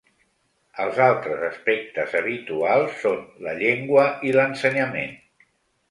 Els 0.85 0.97
altres 1.07 1.43
aspectes 1.49 2.17
habituals 2.21 2.99
són 3.05 3.23
la 3.49 3.57
llengua 3.63 4.11
i 4.31 4.37
l’ensenyament. 4.39 5.19